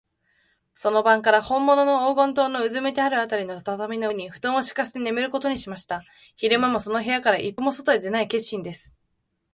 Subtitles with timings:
[0.73, 6.03] その晩から、ほんものの黄金塔のうずめてあるあたりの畳の上に、ふとんをしかせてねむることにしました。
[6.37, 8.95] 昼間も、その部屋から一歩も外へ出ない決心です。